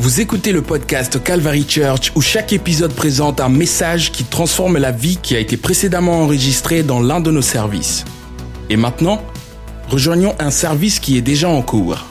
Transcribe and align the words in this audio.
Vous 0.00 0.22
écoutez 0.22 0.52
le 0.52 0.62
podcast 0.62 1.22
Calvary 1.22 1.68
Church 1.68 2.10
où 2.16 2.22
chaque 2.22 2.54
épisode 2.54 2.94
présente 2.94 3.38
un 3.38 3.50
message 3.50 4.10
qui 4.10 4.24
transforme 4.24 4.78
la 4.78 4.92
vie 4.92 5.18
qui 5.18 5.36
a 5.36 5.38
été 5.38 5.58
précédemment 5.58 6.22
enregistrée 6.22 6.82
dans 6.82 7.02
l'un 7.02 7.20
de 7.20 7.30
nos 7.30 7.42
services. 7.42 8.06
Et 8.70 8.78
maintenant, 8.78 9.22
rejoignons 9.90 10.34
un 10.38 10.50
service 10.50 11.00
qui 11.00 11.18
est 11.18 11.20
déjà 11.20 11.50
en 11.50 11.60
cours. 11.60 12.06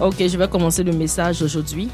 Ok, 0.00 0.18
je 0.20 0.38
vais 0.38 0.48
commencer 0.48 0.84
le 0.84 0.92
message 0.92 1.42
aujourd'hui. 1.42 1.88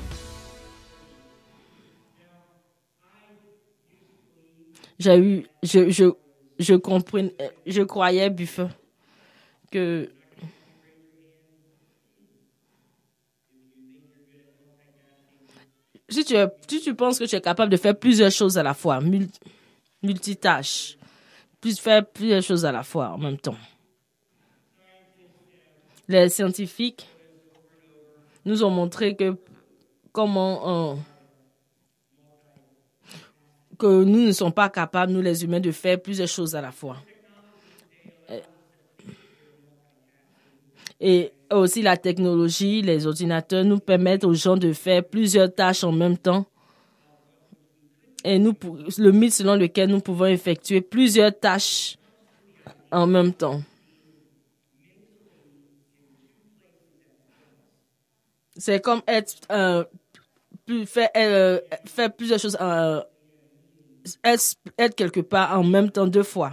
J'ai 4.98 5.16
eu, 5.16 5.46
je, 5.62 6.74
comprenais, 6.74 7.34
je 7.66 7.80
croyais, 7.80 8.28
Buffet, 8.28 8.68
que 9.72 10.10
si 16.08 16.24
tu, 16.24 16.34
tu 16.80 16.94
penses 16.94 17.18
que 17.18 17.24
tu 17.24 17.36
es 17.36 17.40
capable 17.40 17.70
de 17.70 17.76
faire 17.76 17.98
plusieurs 17.98 18.30
choses 18.30 18.56
à 18.58 18.62
la 18.62 18.74
fois, 18.74 19.00
multitâche, 20.02 20.96
plus 21.60 21.78
faire 21.78 22.06
plusieurs 22.06 22.42
choses 22.42 22.64
à 22.64 22.72
la 22.72 22.82
fois 22.82 23.10
en 23.10 23.18
même 23.18 23.38
temps. 23.38 23.56
Les 26.08 26.28
scientifiques 26.30 27.06
nous 28.44 28.64
ont 28.64 28.70
montré 28.70 29.14
que 29.14 29.36
comment 30.12 30.92
euh, 30.92 30.96
que 33.78 34.04
nous 34.04 34.26
ne 34.26 34.32
sommes 34.32 34.52
pas 34.52 34.70
capables, 34.70 35.12
nous 35.12 35.20
les 35.20 35.44
humains, 35.44 35.60
de 35.60 35.70
faire 35.70 36.00
plusieurs 36.00 36.28
choses 36.28 36.56
à 36.56 36.60
la 36.60 36.72
fois. 36.72 36.96
Et 41.00 41.32
aussi 41.50 41.82
la 41.82 41.96
technologie, 41.96 42.82
les 42.82 43.06
ordinateurs 43.06 43.64
nous 43.64 43.78
permettent 43.78 44.24
aux 44.24 44.34
gens 44.34 44.56
de 44.56 44.72
faire 44.72 45.04
plusieurs 45.04 45.54
tâches 45.54 45.84
en 45.84 45.92
même 45.92 46.18
temps. 46.18 46.46
Et 48.24 48.38
nous, 48.38 48.54
le 48.98 49.12
mythe 49.12 49.32
selon 49.32 49.54
lequel 49.54 49.90
nous 49.90 50.00
pouvons 50.00 50.26
effectuer 50.26 50.80
plusieurs 50.80 51.38
tâches 51.38 51.96
en 52.90 53.06
même 53.06 53.32
temps. 53.32 53.62
C'est 58.56 58.80
comme 58.80 59.02
être, 59.06 59.34
euh, 59.52 59.84
euh, 61.16 61.60
faire 61.86 62.12
plusieurs 62.12 62.40
choses, 62.40 62.58
euh, 62.60 63.00
être, 64.24 64.94
quelque 64.96 65.20
part 65.20 65.58
en 65.58 65.62
même 65.62 65.90
temps 65.90 66.08
deux 66.08 66.24
fois. 66.24 66.52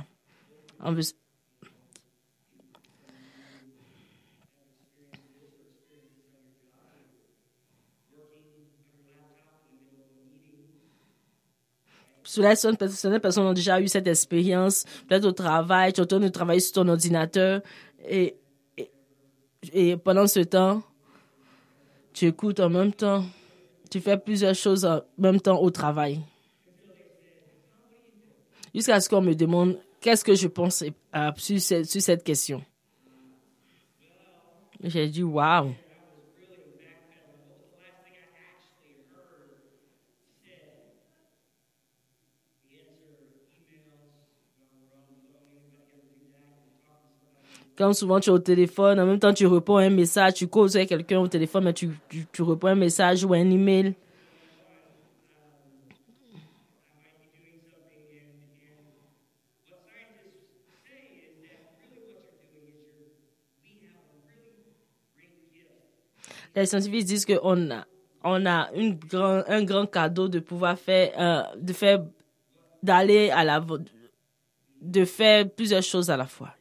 Certaines 12.42 13.20
personnes 13.20 13.46
ont 13.46 13.54
déjà 13.54 13.80
eu 13.80 13.88
cette 13.88 14.08
expérience, 14.08 14.86
peut-être 15.08 15.26
au 15.26 15.32
travail, 15.32 15.94
tu 15.94 16.02
es 16.02 16.04
en 16.04 16.08
train 16.08 16.20
de 16.20 16.28
travailler 16.28 16.60
sur 16.60 16.74
ton 16.74 16.88
ordinateur 16.88 17.62
et, 18.08 18.36
et, 19.74 19.98
pendant 19.98 20.28
ce 20.28 20.42
temps, 20.42 20.84
tu 22.14 22.28
écoutes 22.28 22.60
en 22.60 22.70
même 22.70 22.94
temps, 22.94 23.24
tu 23.90 24.00
fais 24.00 24.18
plusieurs 24.18 24.56
choses 24.56 24.86
en 24.86 25.02
même 25.18 25.40
temps 25.40 25.62
au 25.62 25.70
travail. 25.70 26.20
Jusqu'à 28.74 29.00
ce 29.00 29.10
qu'on 29.10 29.22
me 29.22 29.34
demande 29.34 29.78
qu'est-ce 30.02 30.24
que 30.24 30.36
je 30.36 30.48
pense 30.48 30.84
euh, 30.84 31.32
sur, 31.38 31.60
cette, 31.60 31.86
sur 31.86 32.02
cette 32.02 32.24
question? 32.24 32.64
J'ai 34.84 35.08
dit, 35.08 35.24
waouh. 35.24 35.74
Quand 47.78 47.92
souvent 47.94 48.20
tu 48.22 48.30
es 48.30 48.34
au 48.34 48.40
téléphone, 48.40 49.00
en 49.00 49.06
même 49.06 49.20
temps 49.20 49.34
tu 49.34 49.46
réponds 49.46 49.78
un 49.78 49.90
message, 49.90 50.36
tu 50.36 50.48
causes 50.48 50.78
avec 50.78 50.90
quelqu'un 50.90 51.20
au 51.20 51.28
téléphone, 51.28 51.66
mais 51.66 51.74
tu, 51.74 51.90
tu, 52.08 52.26
tu 52.32 52.42
réponds 52.42 52.68
un 52.68 52.76
message 52.76 53.26
ou 53.26 53.34
un 53.34 53.50
email. 53.50 53.94
Les 66.56 66.66
scientifiques 66.66 67.04
disent 67.04 67.26
qu'on 67.26 67.72
a, 67.72 67.86
on 68.24 68.46
a 68.46 68.70
une 68.74 68.96
grand, 68.96 69.44
un 69.48 69.64
grand 69.66 69.86
cadeau 69.86 70.30
de 70.30 70.40
pouvoir 70.40 70.80
faire, 70.80 71.12
euh, 71.20 71.44
de 71.58 71.74
faire, 71.74 72.06
d'aller 72.82 73.30
à 73.30 73.44
la, 73.44 73.62
de 74.82 75.04
faire 75.04 75.50
plusieurs 75.50 75.84
choses 75.84 76.10
à 76.10 76.16
la 76.16 76.26
fois. 76.26 76.54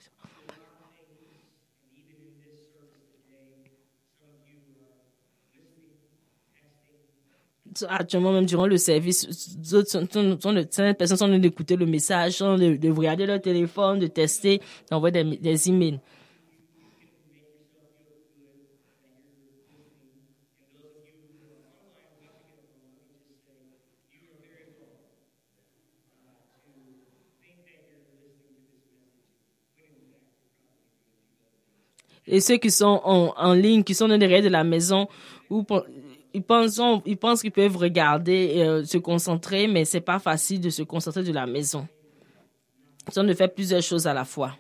Actuellement 7.89 8.33
même 8.33 8.47
durant 8.47 8.67
le 8.67 8.77
service, 8.77 9.29
certaines 9.85 10.37
personnes 10.39 11.17
sont 11.17 11.25
en 11.25 11.29
train 11.29 11.39
d'écouter 11.39 11.77
le 11.77 11.87
message, 11.87 12.39
de, 12.39 12.77
de, 12.77 12.91
regarder 12.91 13.27
leur 13.27 13.41
téléphone, 13.41 13.99
de 13.99 14.07
tester, 14.07 14.61
d'envoyer 14.91 15.25
des, 15.25 15.37
des 15.37 15.69
emails. 15.69 16.01
Et 32.27 32.41
ceux 32.41 32.57
qui 32.57 32.71
sont 32.71 33.01
en, 33.05 33.35
en 33.37 33.53
ligne, 33.53 33.85
qui 33.85 33.95
sont 33.95 34.09
derrière 34.09 34.43
de 34.43 34.49
la 34.49 34.65
maison, 34.65 35.09
ou 35.51 35.65
ils 36.35 36.43
pensent, 36.43 36.81
ils 37.07 37.17
pensent 37.17 37.41
qu'ils 37.41 37.53
peuvent 37.53 37.77
regarder 37.77 38.55
euh, 38.57 38.85
se 38.85 38.99
concentrer, 38.99 39.69
mais 39.69 39.85
c'est 39.85 40.01
pas 40.01 40.19
facile 40.19 40.61
de 40.61 40.69
se 40.69 40.83
concentrer 40.83 41.23
de 41.23 41.33
la 41.33 41.47
maison. 41.47 41.87
Ont 43.17 43.25
de 43.25 43.35
faire 43.35 43.53
plusieurs 43.53 43.83
choses 43.83 44.07
à 44.07 44.15
la 44.15 44.25
fois. 44.25 44.57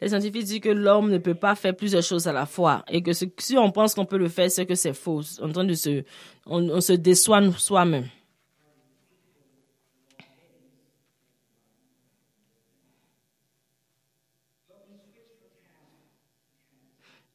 Les 0.00 0.08
scientifiques 0.08 0.44
disent 0.44 0.60
que 0.60 0.70
l'homme 0.70 1.10
ne 1.10 1.18
peut 1.18 1.34
pas 1.34 1.54
faire 1.54 1.76
plusieurs 1.76 2.02
choses 2.02 2.26
à 2.26 2.32
la 2.32 2.46
fois 2.46 2.84
et 2.88 3.02
que 3.02 3.12
si 3.12 3.58
on 3.58 3.70
pense 3.70 3.94
qu'on 3.94 4.06
peut 4.06 4.16
le 4.16 4.28
faire, 4.28 4.50
c'est 4.50 4.64
que 4.64 4.74
c'est 4.74 4.94
faux. 4.94 5.20
En 5.40 5.52
se, 5.52 6.04
on, 6.46 6.80
se 6.80 6.92
déçoit 6.94 7.42
soi-même. 7.52 8.08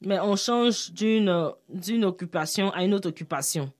Mais 0.01 0.19
on 0.19 0.35
change 0.35 0.91
d'une 0.91 2.05
occupation 2.05 2.71
à 2.71 2.83
une 2.83 2.93
autre 2.93 3.09
occupation. 3.09 3.71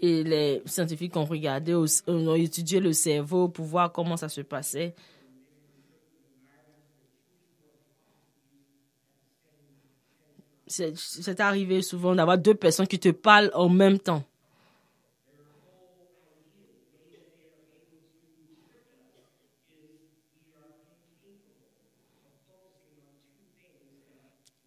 Et 0.00 0.22
les 0.22 0.62
scientifiques 0.66 1.16
ont 1.16 1.24
regardé, 1.24 1.74
ont 1.74 2.34
étudié 2.34 2.80
le 2.80 2.92
cerveau 2.92 3.48
pour 3.48 3.64
voir 3.64 3.92
comment 3.92 4.16
ça 4.16 4.28
se 4.28 4.40
passait. 4.40 4.94
C'est 10.66 11.40
arrivé 11.40 11.80
souvent 11.80 12.14
d'avoir 12.14 12.38
deux 12.38 12.54
personnes 12.54 12.88
qui 12.88 12.98
te 12.98 13.10
parlent 13.10 13.50
en 13.54 13.68
même 13.68 13.98
temps. 13.98 14.24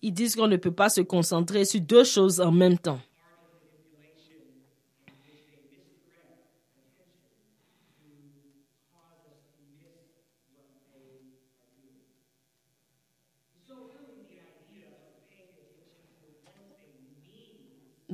ils 0.02 0.14
disent 0.14 0.36
qu'on 0.36 0.48
ne 0.48 0.58
peut 0.58 0.72
pas 0.72 0.90
se 0.90 1.02
concentrer 1.02 1.66
sur 1.66 1.82
deux 1.82 2.04
choses 2.04 2.42
en 2.42 2.52
même 2.52 2.78
temps. 2.78 3.00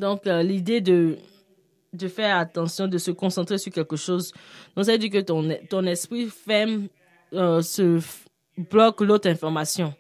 Donc, 0.05 0.27
euh, 0.27 0.43
l'idée 0.43 0.81
de, 0.81 1.17
de 1.91 2.07
faire 2.07 2.37
attention, 2.37 2.87
de 2.87 2.99
se 2.99 3.09
concentrer 3.09 3.57
sur 3.57 3.71
quelque 3.71 3.95
chose, 3.95 4.31
donc 4.75 4.85
ça 4.85 4.91
veut 4.91 4.99
dire 4.99 5.09
que 5.09 5.21
ton, 5.21 5.57
ton 5.67 5.83
esprit 5.87 6.27
ferme, 6.27 6.89
euh, 7.33 7.63
se 7.63 7.99
bloque 8.55 9.01
l'autre 9.01 9.27
information. 9.27 9.95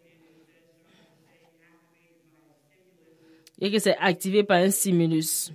Et 3.59 3.71
que 3.71 3.79
c'est 3.79 3.97
activé 3.97 4.43
par 4.43 4.57
un 4.57 4.69
stimulus. 4.69 5.51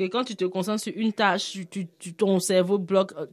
Que 0.00 0.06
quand 0.06 0.24
tu 0.24 0.34
te 0.34 0.46
concentres 0.46 0.82
sur 0.82 0.92
une 0.96 1.12
tâche, 1.12 1.58
ton 2.16 2.40
cerveau 2.40 2.78
bloque, 2.78 3.12
euh, 3.18 3.26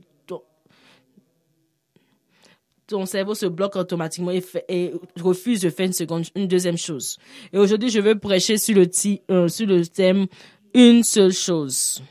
ton, 2.87 3.05
cerveau 3.05 3.35
se 3.35 3.45
bloque 3.45 3.77
automatiquement 3.77 4.31
et, 4.31 4.41
fait, 4.41 4.65
et, 4.67 4.93
refuse 5.17 5.61
de 5.61 5.69
faire 5.69 5.85
une 5.85 5.93
seconde, 5.93 6.25
une 6.35 6.47
deuxième 6.47 6.77
chose. 6.77 7.17
Et 7.53 7.57
aujourd'hui, 7.57 7.89
je 7.89 8.01
veux 8.01 8.19
prêcher 8.19 8.57
sur 8.57 8.75
le, 8.75 8.89
euh, 9.31 9.47
sur 9.47 9.65
le 9.65 9.85
thème 9.85 10.27
une 10.73 11.03
seule 11.03 11.31
chose. 11.31 12.01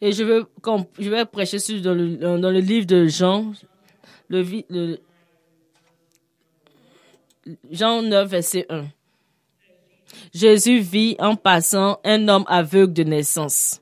Et 0.00 0.12
je 0.12 0.22
veux, 0.22 0.46
je 1.00 1.24
prêcher 1.24 1.80
dans 1.80 1.94
le, 1.94 2.60
livre 2.60 2.86
de 2.86 3.06
Jean, 3.06 3.52
Jean 7.70 8.02
9, 8.02 8.28
verset 8.28 8.66
1. 8.68 8.84
Jésus 10.32 10.80
vit 10.80 11.16
en 11.18 11.36
passant 11.36 11.98
un 12.04 12.28
homme 12.28 12.44
aveugle 12.48 12.92
de 12.92 13.04
naissance. 13.04 13.80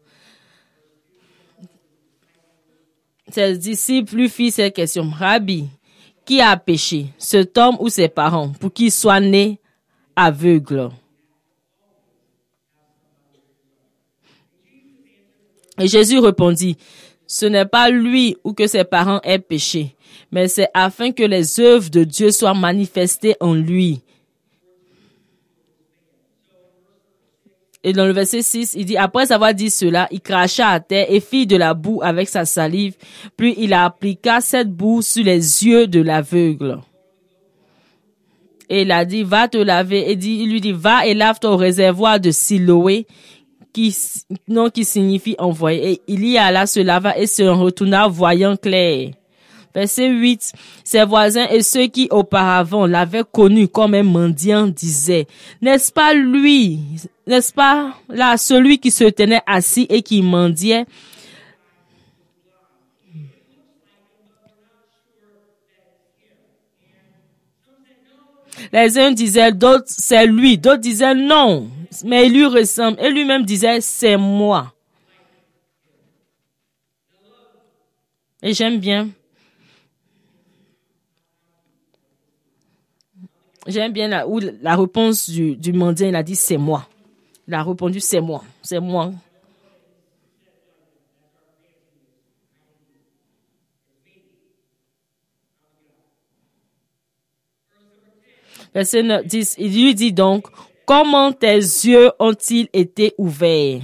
Ses 3.30 3.56
disciples 3.56 4.16
lui 4.16 4.28
firent 4.28 4.52
cette 4.52 4.74
question. 4.74 5.08
Rabbi, 5.10 5.66
qui 6.24 6.40
a 6.40 6.56
péché, 6.56 7.06
cet 7.18 7.56
homme 7.56 7.76
ou 7.80 7.88
ses 7.88 8.08
parents, 8.08 8.50
pour 8.50 8.72
qu'il 8.72 8.92
soit 8.92 9.20
né 9.20 9.58
aveugle? 10.14 10.90
Et 15.78 15.88
Jésus 15.88 16.18
répondit, 16.18 16.76
ce 17.26 17.46
n'est 17.46 17.64
pas 17.64 17.88
lui 17.88 18.36
ou 18.44 18.52
que 18.52 18.66
ses 18.66 18.84
parents 18.84 19.20
aient 19.24 19.38
péché, 19.38 19.96
mais 20.30 20.48
c'est 20.48 20.68
afin 20.74 21.12
que 21.12 21.22
les 21.22 21.58
œuvres 21.60 21.88
de 21.88 22.04
Dieu 22.04 22.30
soient 22.30 22.52
manifestées 22.54 23.36
en 23.40 23.54
lui. 23.54 24.02
Et 27.84 27.92
dans 27.92 28.06
le 28.06 28.12
verset 28.12 28.42
6, 28.42 28.74
il 28.76 28.84
dit, 28.84 28.96
après 28.96 29.32
avoir 29.32 29.54
dit 29.54 29.70
cela, 29.70 30.06
il 30.12 30.20
cracha 30.20 30.68
à 30.68 30.80
terre 30.80 31.06
et 31.08 31.20
fit 31.20 31.46
de 31.46 31.56
la 31.56 31.74
boue 31.74 32.00
avec 32.02 32.28
sa 32.28 32.44
salive, 32.44 32.94
puis 33.36 33.54
il 33.58 33.74
appliqua 33.74 34.40
cette 34.40 34.70
boue 34.70 35.02
sur 35.02 35.24
les 35.24 35.66
yeux 35.66 35.88
de 35.88 36.00
l'aveugle. 36.00 36.78
Et 38.68 38.82
il 38.82 38.92
a 38.92 39.04
dit, 39.04 39.24
va 39.24 39.48
te 39.48 39.58
laver, 39.58 40.10
et 40.10 40.12
il 40.12 40.50
lui 40.50 40.60
dit, 40.60 40.72
va 40.72 41.06
et 41.06 41.14
lave 41.14 41.40
ton 41.40 41.56
réservoir 41.56 42.20
de 42.20 42.30
Siloé, 42.30 43.06
qui, 43.72 43.96
non, 44.48 44.70
qui 44.70 44.84
signifie 44.84 45.34
envoyer. 45.38 45.92
Et 45.92 46.02
il 46.06 46.24
y 46.24 46.38
alla, 46.38 46.66
se 46.66 46.80
lava 46.80 47.18
et 47.18 47.26
se 47.26 47.42
retourna 47.42 48.06
voyant 48.06 48.56
clair. 48.56 49.10
Verset 49.74 50.08
8. 50.08 50.52
Ses 50.84 51.04
voisins 51.04 51.46
et 51.48 51.62
ceux 51.62 51.86
qui 51.86 52.08
auparavant 52.10 52.86
l'avaient 52.86 53.24
connu 53.30 53.68
comme 53.68 53.94
un 53.94 54.02
mendiant 54.02 54.66
disaient, 54.66 55.26
n'est-ce 55.60 55.90
pas 55.90 56.12
lui, 56.12 56.80
n'est-ce 57.26 57.52
pas 57.52 57.94
là, 58.08 58.36
celui 58.36 58.78
qui 58.78 58.90
se 58.90 59.04
tenait 59.04 59.42
assis 59.46 59.86
et 59.88 60.02
qui 60.02 60.22
mendiait? 60.22 60.84
Les 68.72 68.98
uns 68.98 69.10
disaient, 69.10 69.52
d'autres, 69.52 69.84
c'est 69.88 70.26
lui. 70.26 70.56
D'autres 70.56 70.80
disaient, 70.80 71.14
non, 71.14 71.68
mais 72.04 72.26
il 72.26 72.34
lui 72.34 72.46
ressemble. 72.46 72.98
Et 73.00 73.10
lui-même 73.10 73.44
disait, 73.44 73.80
c'est 73.80 74.16
moi. 74.16 74.72
Et 78.42 78.54
j'aime 78.54 78.78
bien 78.78 79.10
J'aime 83.66 83.92
bien 83.92 84.08
la, 84.08 84.26
où 84.26 84.40
la 84.40 84.76
réponse 84.76 85.30
du, 85.30 85.56
du 85.56 85.72
mendiant, 85.72 86.08
il 86.08 86.16
a 86.16 86.22
dit 86.22 86.34
c'est 86.34 86.56
moi. 86.56 86.88
Il 87.46 87.54
a 87.54 87.62
répondu 87.62 88.00
c'est 88.00 88.20
moi, 88.20 88.42
c'est 88.62 88.80
moi. 88.80 89.12
Verset 98.74 99.22
10, 99.24 99.56
il 99.58 99.72
lui 99.72 99.94
dit 99.94 100.12
donc, 100.12 100.46
comment 100.86 101.30
tes 101.32 101.56
yeux 101.56 102.10
ont-ils 102.18 102.68
été 102.72 103.14
ouverts? 103.18 103.82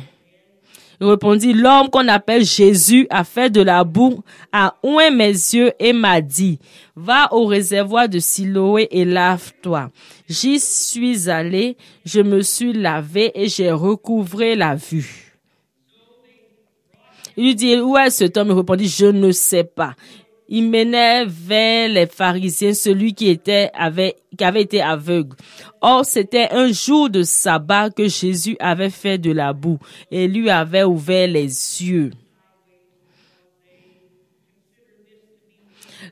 Répondit, 1.01 1.53
l'homme 1.53 1.91
qu'on 1.91 2.09
appelle 2.09 2.45
Jésus 2.45 3.07
a 3.11 3.23
fait 3.23 3.51
de 3.51 3.61
la 3.61 3.85
boue, 3.85 4.23
a 4.53 4.75
oué 4.83 5.11
mes 5.11 5.29
yeux 5.29 5.73
et 5.79 5.93
m'a 5.93 6.21
dit, 6.21 6.59
va 6.97 7.33
au 7.33 7.47
réservoir 7.47 8.09
de 8.09 8.19
Siloé 8.19 8.89
et 8.91 9.05
lave-toi. 9.05 9.91
J'y 10.29 10.59
suis 10.59 11.31
allé, 11.31 11.77
je 12.05 12.21
me 12.21 12.43
suis 12.43 12.73
lavé 12.73 13.31
et 13.35 13.49
j'ai 13.49 13.71
recouvré 13.71 14.57
la 14.57 14.75
vue. 14.75 15.37
Il 17.37 17.45
lui 17.45 17.55
dit, 17.55 17.77
où 17.77 17.97
est 17.97 18.11
cet 18.11 18.37
homme? 18.37 18.49
Il 18.49 18.55
répondit, 18.55 18.89
je 18.89 19.07
ne 19.07 19.31
sais 19.31 19.63
pas 19.63 19.95
il 20.49 20.71
menait 20.71 21.27
vers 21.27 21.89
les 21.89 22.07
pharisiens 22.07 22.73
celui 22.73 23.15
qui 23.15 23.29
était 23.29 23.71
avait, 23.75 24.17
été 24.33 24.81
aveugle. 24.81 25.37
Or, 25.81 26.05
c'était 26.05 26.49
un 26.51 26.73
jour 26.73 27.11
de 27.11 27.23
sabbat 27.23 27.91
que 27.91 28.09
Jésus 28.09 28.57
avait 28.59 28.91
fait 28.91 29.19
de 29.19 29.31
la 29.31 29.53
boue 29.53 29.79
et 30.11 30.27
lui 30.27 30.49
avait 30.49 30.85
ouvert 30.85 31.29
les 31.29 31.45
yeux. 31.45 32.11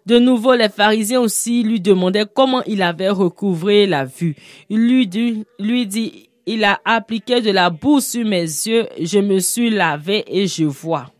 De 0.04 0.18
nouveau, 0.18 0.54
les 0.54 0.68
pharisiens 0.68 1.20
aussi 1.20 1.64
lui 1.64 1.80
demandaient 1.80 2.26
comment 2.32 2.62
il 2.64 2.82
avait 2.82 3.08
recouvré 3.08 3.86
la 3.86 4.04
vue. 4.04 4.36
Il 4.68 4.86
lui 4.86 5.06
dit, 5.06 6.28
il 6.44 6.62
a 6.62 6.78
appliqué 6.84 7.40
de 7.40 7.50
la 7.50 7.70
boue 7.70 8.00
sur 8.00 8.24
mes 8.24 8.42
yeux, 8.42 8.86
je 9.00 9.18
me 9.18 9.40
suis 9.40 9.70
lavé 9.70 10.24
et 10.28 10.46
je 10.46 10.64
vois. 10.64 11.10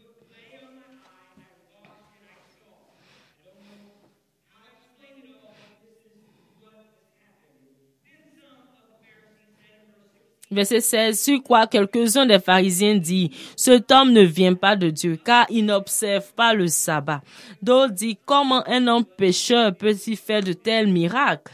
Verset 10.49 10.81
16, 10.81 11.21
sur 11.21 11.43
quoi 11.43 11.67
quelques-uns 11.67 12.25
des 12.25 12.38
pharisiens 12.38 12.95
disent, 12.95 13.31
cet 13.57 13.91
homme 13.91 14.12
ne 14.12 14.23
vient 14.23 14.55
pas 14.55 14.76
de 14.76 14.91
Dieu, 14.91 15.19
car 15.23 15.45
il 15.50 15.65
n'observe 15.65 16.33
pas 16.35 16.55
le 16.55 16.69
sabbat. 16.69 17.21
D'autres 17.61 17.95
disent, 17.95 18.17
comment 18.25 18.62
un 18.69 18.87
homme 18.87 19.05
pécheur 19.05 19.75
peut-il 19.75 20.17
faire 20.17 20.43
de 20.43 20.53
tels 20.53 20.87
miracles? 20.87 21.53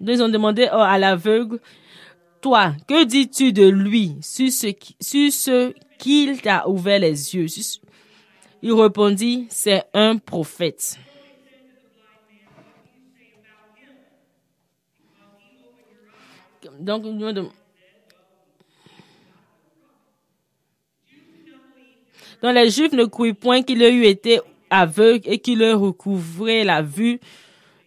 Ils 0.00 0.22
ont 0.22 0.28
demandé 0.28 0.64
à 0.64 0.98
l'aveugle, 0.98 1.60
toi, 2.40 2.74
que 2.88 3.04
dis-tu 3.04 3.52
de 3.52 3.66
lui 3.66 4.16
sur 4.20 4.50
ce, 4.50 5.72
qu'il 5.96 6.42
t'a 6.42 6.68
ouvert 6.68 6.98
les 6.98 7.34
yeux? 7.36 7.46
Il 8.62 8.72
répondit, 8.72 9.46
c'est 9.48 9.84
un 9.94 10.16
prophète. 10.16 10.98
Donc, 16.80 17.04
les 22.42 22.70
Juifs 22.70 22.92
ne 22.92 23.04
croyaient 23.04 23.32
point 23.32 23.62
qu'il 23.62 23.82
eu 23.90 24.04
été 24.04 24.40
aveugle 24.70 25.28
et 25.28 25.38
qu'il 25.38 25.62
ait 25.62 25.72
recouvrait 25.72 26.64
la 26.64 26.82
vue. 26.82 27.20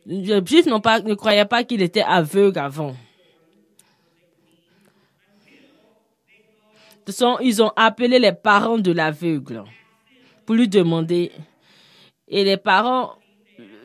Les 0.05 0.25
Juifs 0.45 0.65
pas, 0.81 0.99
ne 1.01 1.13
croyaient 1.13 1.45
pas 1.45 1.63
qu'il 1.63 1.81
était 1.81 2.01
aveugle 2.01 2.59
avant. 2.59 2.95
ils 7.39 7.61
ont 7.61 7.71
appelé 7.75 8.19
les 8.19 8.33
parents 8.33 8.77
de 8.77 8.91
l'aveugle 8.91 9.63
pour 10.45 10.55
lui 10.55 10.67
demander. 10.67 11.31
Et 12.27 12.43
les 12.43 12.57
parents 12.57 13.13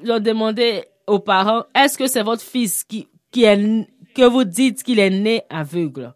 ont 0.09 0.21
demandé 0.21 0.85
aux 1.07 1.21
parents, 1.21 1.65
est-ce 1.75 1.99
que 1.99 2.07
c'est 2.07 2.23
votre 2.23 2.43
fils 2.43 2.83
qui, 2.85 3.09
qui 3.31 3.45
est, 3.45 3.87
que 4.15 4.29
vous 4.29 4.45
dites 4.45 4.83
qu'il 4.83 4.99
est 4.99 5.11
né 5.11 5.43
aveugle? 5.51 6.15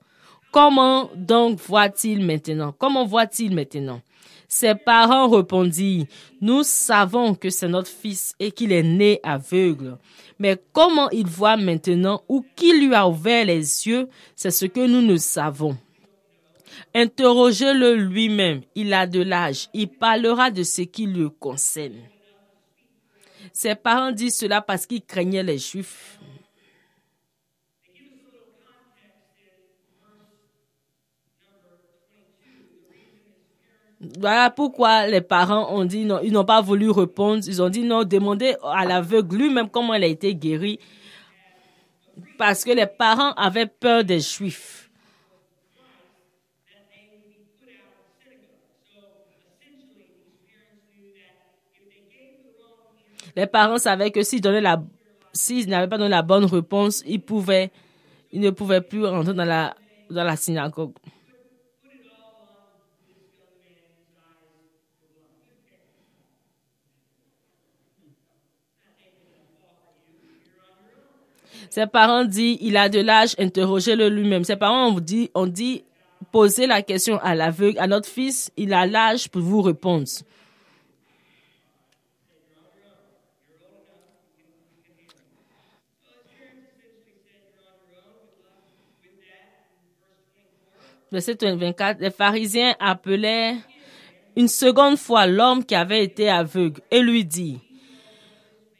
Comment 0.52 1.10
donc 1.14 1.58
voit-il 1.60 2.24
maintenant? 2.24 2.72
Comment 2.72 3.04
voit-il 3.04 3.54
maintenant? 3.54 4.00
Ses 4.48 4.74
parents 4.74 5.28
répondirent, 5.28 6.06
nous 6.40 6.62
savons 6.62 7.34
que 7.34 7.50
c'est 7.50 7.68
notre 7.68 7.90
fils 7.90 8.34
et 8.38 8.52
qu'il 8.52 8.72
est 8.72 8.82
né 8.82 9.20
aveugle. 9.22 9.98
Mais 10.38 10.56
comment 10.72 11.10
il 11.10 11.26
voit 11.26 11.56
maintenant 11.56 12.22
ou 12.28 12.44
qui 12.54 12.72
lui 12.78 12.94
a 12.94 13.08
ouvert 13.08 13.44
les 13.44 13.86
yeux, 13.86 14.08
c'est 14.36 14.50
ce 14.50 14.66
que 14.66 14.86
nous 14.86 15.02
ne 15.02 15.16
savons. 15.16 15.76
Interrogez-le 16.94 17.94
lui-même, 17.96 18.62
il 18.74 18.92
a 18.92 19.06
de 19.06 19.22
l'âge, 19.22 19.68
il 19.74 19.88
parlera 19.88 20.50
de 20.50 20.62
ce 20.62 20.82
qui 20.82 21.06
le 21.06 21.28
concerne. 21.28 22.00
Ses 23.52 23.74
parents 23.74 24.12
disent 24.12 24.36
cela 24.36 24.60
parce 24.60 24.86
qu'ils 24.86 25.02
craignaient 25.02 25.42
les 25.42 25.58
Juifs. 25.58 26.18
Voilà 34.00 34.50
pourquoi 34.50 35.06
les 35.06 35.22
parents 35.22 35.74
ont 35.74 35.84
dit 35.84 36.04
non, 36.04 36.20
ils 36.22 36.32
n'ont 36.32 36.44
pas 36.44 36.60
voulu 36.60 36.90
répondre. 36.90 37.42
Ils 37.46 37.62
ont 37.62 37.70
dit 37.70 37.82
non, 37.82 38.04
demandez 38.04 38.54
à 38.62 38.84
l'aveugle 38.84 39.36
lui-même 39.36 39.70
comment 39.70 39.94
elle 39.94 40.04
a 40.04 40.08
été 40.08 40.34
guérie. 40.34 40.78
Parce 42.36 42.64
que 42.64 42.70
les 42.72 42.86
parents 42.86 43.32
avaient 43.32 43.66
peur 43.66 44.04
des 44.04 44.20
Juifs. 44.20 44.90
Les 53.34 53.46
parents 53.46 53.78
savaient 53.78 54.10
que 54.10 54.22
s'ils 54.22 54.40
donnaient 54.40 54.62
la, 54.62 54.82
s'ils 55.34 55.68
n'avaient 55.68 55.88
pas 55.88 55.98
donné 55.98 56.08
la 56.10 56.22
bonne 56.22 56.46
réponse, 56.46 57.02
ils 57.06 57.20
pouvaient, 57.20 57.70
ils 58.32 58.40
ne 58.40 58.48
pouvaient 58.48 58.80
plus 58.80 59.04
rentrer 59.04 59.34
dans 59.34 59.44
la, 59.44 59.74
dans 60.08 60.24
la 60.24 60.36
synagogue. 60.36 60.94
Ses 71.70 71.86
parents 71.86 72.24
disent, 72.24 72.58
il 72.60 72.76
a 72.76 72.88
de 72.88 73.00
l'âge, 73.00 73.34
interrogez-le 73.38 74.08
lui-même. 74.08 74.44
Ses 74.44 74.56
parents 74.56 74.88
ont 74.88 75.00
dit, 75.00 75.30
on 75.34 75.46
dit, 75.46 75.84
posez 76.32 76.66
la 76.66 76.82
question 76.82 77.18
à 77.22 77.34
l'aveugle, 77.34 77.78
à 77.78 77.86
notre 77.86 78.08
fils, 78.08 78.50
il 78.56 78.72
a 78.72 78.86
l'âge 78.86 79.28
pour 79.28 79.42
vous 79.42 79.62
répondre. 79.62 80.06
Verset 91.12 91.36
24, 91.40 92.00
les 92.00 92.10
pharisiens 92.10 92.74
appelaient 92.80 93.56
une 94.36 94.48
seconde 94.48 94.98
fois 94.98 95.26
l'homme 95.26 95.64
qui 95.64 95.74
avait 95.74 96.02
été 96.02 96.28
aveugle 96.28 96.80
et 96.90 97.00
lui 97.00 97.24
dit, 97.24 97.58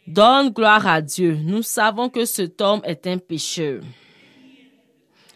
Donne 0.07 0.51
gloire 0.51 0.87
à 0.87 1.03
Dieu. 1.03 1.37
Nous 1.43 1.63
savons 1.63 2.09
que 2.09 2.25
cet 2.25 2.61
homme 2.61 2.81
est 2.85 3.07
un 3.07 3.19
pécheur. 3.19 3.83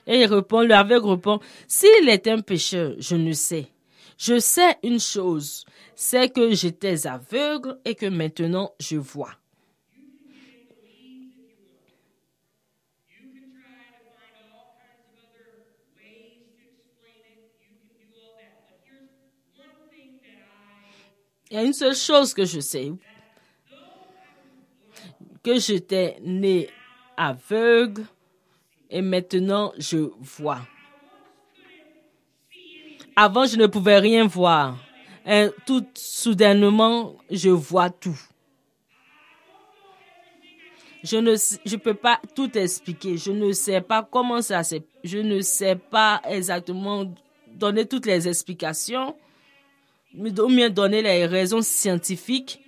Et 0.06 0.22
il 0.22 0.26
répond, 0.26 0.60
le 0.60 0.74
aveugle 0.74 1.08
répond, 1.08 1.40
s'il 1.66 2.08
est 2.08 2.26
un 2.28 2.40
pécheur, 2.40 2.94
je 2.98 3.16
ne 3.16 3.32
sais. 3.32 3.68
Je 4.16 4.38
sais 4.38 4.76
une 4.82 5.00
chose, 5.00 5.64
c'est 5.94 6.28
que 6.28 6.52
j'étais 6.54 7.06
aveugle 7.06 7.78
et 7.84 7.94
que 7.94 8.06
maintenant 8.06 8.72
je 8.78 8.96
vois. 8.96 9.32
Il 21.50 21.56
y 21.56 21.56
a 21.56 21.64
une 21.64 21.72
seule 21.72 21.96
chose 21.96 22.32
que 22.32 22.44
je 22.44 22.60
sais, 22.60 22.92
que 25.42 25.58
j'étais 25.58 26.18
né 26.22 26.68
aveugle 27.16 28.04
et 28.90 29.02
maintenant 29.02 29.72
je 29.78 30.10
vois. 30.20 30.60
Avant, 33.16 33.44
je 33.44 33.56
ne 33.56 33.66
pouvais 33.66 33.98
rien 33.98 34.26
voir. 34.26 34.78
Et 35.26 35.48
tout 35.66 35.84
soudainement, 35.94 37.16
je 37.30 37.50
vois 37.50 37.90
tout. 37.90 38.18
Je 41.02 41.16
ne 41.16 41.34
je 41.64 41.76
peux 41.76 41.94
pas 41.94 42.20
tout 42.34 42.56
expliquer. 42.56 43.16
Je 43.16 43.32
ne 43.32 43.52
sais 43.52 43.80
pas 43.80 44.06
comment 44.10 44.42
ça 44.42 44.62
s'est. 44.62 44.84
Je 45.04 45.18
ne 45.18 45.40
sais 45.40 45.76
pas 45.76 46.20
exactement 46.28 47.12
donner 47.46 47.86
toutes 47.86 48.06
les 48.06 48.28
explications, 48.28 49.16
mais 50.14 50.38
ou 50.40 50.48
bien 50.48 50.70
donner 50.70 51.02
les 51.02 51.26
raisons 51.26 51.62
scientifiques 51.62 52.60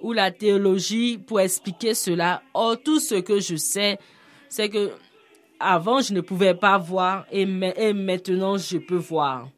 ou 0.00 0.12
la 0.12 0.30
théologie 0.30 1.18
pour 1.18 1.40
expliquer 1.40 1.94
cela. 1.94 2.42
Or, 2.54 2.80
tout 2.82 3.00
ce 3.00 3.16
que 3.16 3.40
je 3.40 3.56
sais, 3.56 3.98
c'est 4.48 4.68
que 4.68 4.92
avant, 5.58 6.00
je 6.00 6.12
ne 6.12 6.20
pouvais 6.20 6.54
pas 6.54 6.78
voir 6.78 7.26
et, 7.30 7.46
maintenant, 7.46 8.56
je 8.58 8.78
peux 8.78 8.96
voir. 8.96 9.48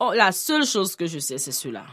Oh, 0.00 0.12
la 0.14 0.32
seule 0.32 0.66
chose 0.66 0.96
que 0.96 1.06
je 1.06 1.18
sais, 1.18 1.38
c'est 1.38 1.52
cela. 1.52 1.84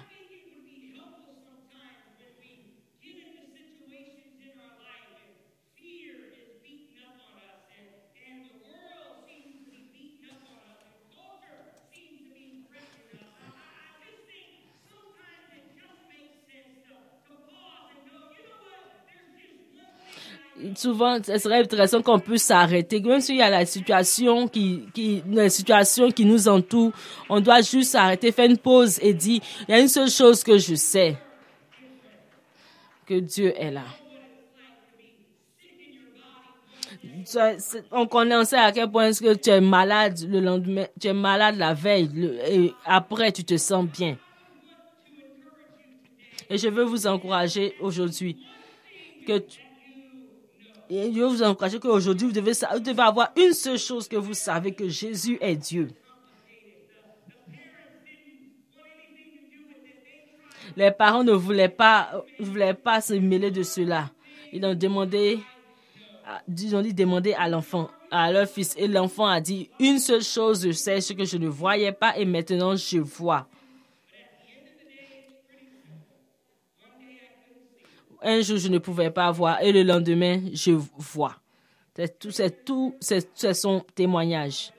Souvent, 20.79 21.17
ce 21.21 21.37
serait 21.37 21.59
intéressant 21.59 22.01
qu'on 22.01 22.19
puisse 22.19 22.43
s'arrêter. 22.43 22.99
Même 23.01 23.21
s'il 23.21 23.35
y 23.35 23.41
a 23.41 23.49
la 23.49 23.65
situation 23.65 24.47
qui, 24.47 24.85
situation 25.49 26.11
qui 26.11 26.25
nous 26.25 26.47
entoure, 26.47 26.91
on 27.29 27.39
doit 27.39 27.61
juste 27.61 27.91
s'arrêter, 27.91 28.31
faire 28.31 28.49
une 28.49 28.57
pause 28.57 28.99
et 29.01 29.13
dire, 29.13 29.41
il 29.67 29.71
y 29.71 29.73
a 29.75 29.79
une 29.79 29.87
seule 29.87 30.09
chose 30.09 30.43
que 30.43 30.57
je 30.57 30.75
sais. 30.75 31.17
Que 33.05 33.19
Dieu 33.19 33.53
est 33.57 33.71
là. 33.71 33.83
On 37.91 38.07
connaît, 38.07 38.35
on 38.35 38.43
sait 38.43 38.57
à 38.57 38.71
quel 38.71 38.89
point 38.89 39.07
est-ce 39.07 39.21
que 39.21 39.33
tu 39.33 39.49
es 39.49 39.61
malade 39.61 40.19
le 40.27 40.39
lendemain, 40.39 40.85
tu 40.99 41.07
es 41.07 41.13
malade 41.13 41.55
la 41.57 41.73
veille, 41.73 42.09
et 42.47 42.73
après 42.85 43.31
tu 43.31 43.43
te 43.43 43.57
sens 43.57 43.85
bien. 43.85 44.17
Et 46.49 46.57
je 46.57 46.67
veux 46.67 46.83
vous 46.83 47.05
encourager 47.05 47.75
aujourd'hui 47.79 48.37
que 49.27 49.43
et 50.89 51.13
je 51.13 51.21
vous 51.21 51.43
encourager 51.43 51.79
qu'aujourd'hui, 51.79 52.27
vous 52.27 52.33
devez, 52.33 52.53
vous 52.73 52.79
devez 52.79 53.01
avoir 53.01 53.31
une 53.37 53.53
seule 53.53 53.77
chose 53.77 54.07
que 54.07 54.15
vous 54.15 54.33
savez, 54.33 54.73
que 54.73 54.89
Jésus 54.89 55.37
est 55.39 55.55
Dieu. 55.55 55.89
Les 60.75 60.91
parents 60.91 61.23
ne 61.23 61.33
voulaient 61.33 61.69
pas, 61.69 62.23
voulaient 62.39 62.73
pas 62.73 63.01
se 63.01 63.13
mêler 63.13 63.51
de 63.51 63.63
cela. 63.63 64.09
Ils 64.51 64.65
ont 64.65 64.73
demandé, 64.73 65.39
ils 66.47 66.75
ont 66.75 66.81
dit 66.81 67.33
à 67.33 67.47
l'enfant, 67.49 67.89
à 68.09 68.31
leur 68.31 68.47
fils. 68.47 68.75
Et 68.77 68.87
l'enfant 68.87 69.27
a 69.27 69.41
dit, 69.41 69.69
une 69.79 69.99
seule 69.99 70.23
chose, 70.23 70.65
je 70.65 70.71
sais 70.71 71.01
ce 71.01 71.13
que 71.13 71.25
je 71.25 71.37
ne 71.37 71.47
voyais 71.47 71.91
pas 71.91 72.17
et 72.17 72.25
maintenant 72.25 72.75
je 72.75 72.97
vois. 72.99 73.47
Un 78.21 78.41
jour, 78.41 78.57
je 78.57 78.67
ne 78.67 78.77
pouvais 78.77 79.11
pas 79.11 79.31
voir 79.31 79.61
et 79.61 79.71
le 79.71 79.83
lendemain, 79.83 80.41
je 80.53 80.71
vois. 80.71 81.35
C'est 81.95 82.19
tout, 82.19 82.31
c'est 82.31 82.63
tout, 82.63 82.95
c'est 82.99 83.53
son 83.53 83.81
témoignage. 83.93 84.71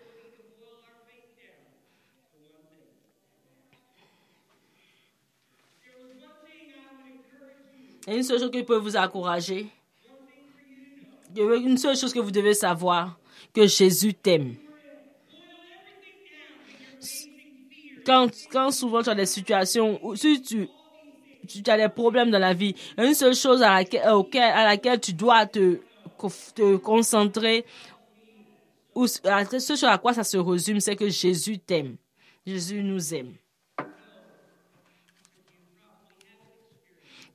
Et 8.08 8.16
une 8.16 8.22
seule 8.22 8.40
chose 8.40 8.50
qui 8.50 8.62
peut 8.62 8.78
vous 8.78 8.96
encourager, 8.96 9.66
une 11.36 11.76
seule 11.76 11.96
chose 11.96 12.12
que 12.12 12.18
vous 12.18 12.30
devez 12.30 12.54
savoir, 12.54 13.18
que 13.52 13.66
Jésus 13.66 14.14
t'aime. 14.14 14.54
Quand, 18.04 18.30
quand 18.50 18.70
souvent 18.70 19.02
tu 19.02 19.10
as 19.10 19.14
des 19.14 19.26
situations 19.26 20.00
où 20.02 20.16
si 20.16 20.40
tu 20.40 20.68
tu 21.50 21.70
as 21.70 21.76
des 21.76 21.88
problèmes 21.88 22.30
dans 22.30 22.38
la 22.38 22.54
vie, 22.54 22.74
une 22.98 23.14
seule 23.14 23.34
chose 23.34 23.62
à 23.62 23.74
laquelle, 23.74 24.02
à 24.02 24.64
laquelle 24.64 25.00
tu 25.00 25.12
dois 25.12 25.46
te, 25.46 25.80
te 26.54 26.76
concentrer, 26.76 27.64
ou 28.94 29.06
la 29.24 29.44
seule 29.44 29.60
chose 29.60 29.84
à 29.84 29.98
quoi 29.98 30.12
ça 30.12 30.24
se 30.24 30.36
résume, 30.36 30.80
c'est 30.80 30.96
que 30.96 31.08
Jésus 31.08 31.58
t'aime. 31.58 31.96
Jésus 32.46 32.82
nous 32.82 33.14
aime. 33.14 33.34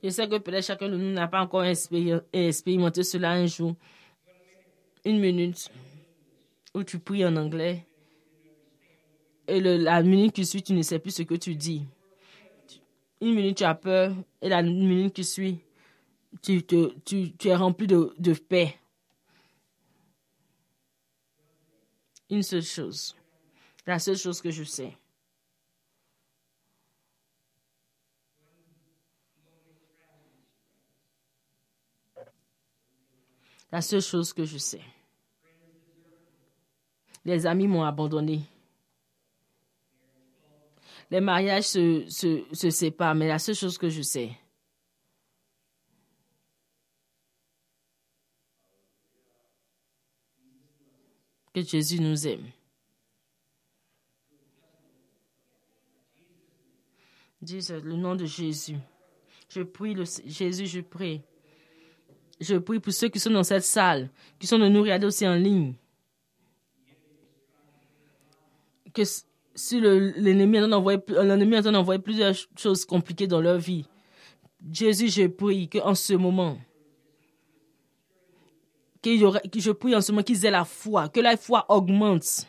Je 0.02 0.10
sais 0.10 0.28
que 0.28 0.38
peut-être 0.38 0.64
chacun 0.64 0.88
de 0.88 0.96
nous 0.96 1.12
n'a 1.12 1.26
pas 1.26 1.40
encore 1.40 1.64
expérimenté 1.64 3.02
cela 3.02 3.32
un 3.32 3.46
jour. 3.46 3.74
Une 5.04 5.20
minute 5.20 5.70
où 6.74 6.84
tu 6.84 6.98
pries 6.98 7.24
en 7.24 7.36
anglais 7.36 7.86
et 9.48 9.60
la 9.60 10.02
minute 10.02 10.32
qui 10.32 10.44
suit, 10.44 10.62
tu 10.62 10.72
ne 10.72 10.82
sais 10.82 10.98
plus 10.98 11.12
ce 11.12 11.22
que 11.22 11.34
tu 11.34 11.54
dis. 11.54 11.82
Une 13.26 13.34
minute, 13.34 13.56
tu 13.56 13.64
as 13.64 13.74
peur 13.74 14.14
et 14.40 14.48
la 14.48 14.62
minute 14.62 15.12
qui 15.12 15.24
suit, 15.24 15.58
tu, 16.42 16.62
te, 16.62 16.96
tu, 17.00 17.32
tu 17.36 17.48
es 17.48 17.56
rempli 17.56 17.88
de, 17.88 18.14
de 18.20 18.34
paix. 18.34 18.78
Une 22.30 22.44
seule 22.44 22.62
chose. 22.62 23.16
La 23.84 23.98
seule 23.98 24.16
chose 24.16 24.40
que 24.40 24.52
je 24.52 24.62
sais. 24.62 24.96
La 33.72 33.80
seule 33.80 34.02
chose 34.02 34.32
que 34.32 34.44
je 34.44 34.58
sais. 34.58 34.82
Les 37.24 37.44
amis 37.44 37.66
m'ont 37.66 37.82
abandonné. 37.82 38.42
Les 41.10 41.20
mariages 41.20 41.64
se, 41.64 42.04
se, 42.08 42.44
se 42.52 42.70
séparent, 42.70 43.14
mais 43.14 43.28
la 43.28 43.38
seule 43.38 43.54
chose 43.54 43.78
que 43.78 43.88
je 43.88 44.02
sais, 44.02 44.32
que 51.54 51.62
Jésus 51.62 52.00
nous 52.00 52.26
aime. 52.26 52.50
Dis 57.40 57.66
le 57.70 57.96
nom 57.96 58.14
de 58.14 58.24
Jésus. 58.24 58.76
Je 59.48 59.62
prie, 59.62 59.94
Jésus, 60.26 60.66
je 60.66 60.80
prie. 60.80 61.22
Je 62.40 62.56
prie 62.56 62.80
pour 62.80 62.92
ceux 62.92 63.08
qui 63.08 63.18
sont 63.18 63.30
dans 63.30 63.44
cette 63.44 63.64
salle, 63.64 64.10
qui 64.38 64.46
sont 64.46 64.58
de 64.58 64.68
nous 64.68 64.82
regarder 64.82 65.06
aussi 65.06 65.26
en 65.26 65.34
ligne. 65.34 65.74
Que 68.92 69.02
si 69.56 69.80
l'ennemi 69.80 70.58
est 70.58 70.62
en 70.62 71.62
train 71.62 71.72
d'envoyer 71.72 72.00
plusieurs 72.00 72.34
choses 72.56 72.84
compliquées 72.84 73.26
dans 73.26 73.40
leur 73.40 73.58
vie, 73.58 73.86
Jésus, 74.70 75.08
je 75.08 75.26
prie 75.26 75.68
qu'en 75.68 75.94
ce 75.94 76.14
moment, 76.14 76.58
que 79.02 79.16
je 79.16 79.70
prie 79.70 79.94
en 79.94 80.00
ce 80.00 80.12
moment 80.12 80.22
qu'ils 80.22 80.44
aient 80.44 80.50
la 80.50 80.64
foi, 80.64 81.08
que 81.08 81.20
la 81.20 81.36
foi 81.36 81.64
augmente, 81.68 82.46